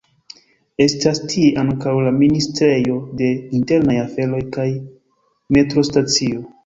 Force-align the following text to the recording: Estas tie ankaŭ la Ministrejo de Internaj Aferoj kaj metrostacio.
Estas 0.85 1.19
tie 1.33 1.51
ankaŭ 1.63 1.93
la 2.07 2.13
Ministrejo 2.21 2.95
de 3.21 3.29
Internaj 3.61 3.99
Aferoj 4.07 4.41
kaj 4.57 4.67
metrostacio. 5.59 6.43